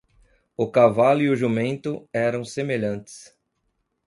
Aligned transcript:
O 0.57 0.65
cavalo 0.71 1.21
e 1.21 1.29
o 1.29 1.35
jumento 1.35 2.09
eram 2.11 2.43
semelhantes. 2.43 3.37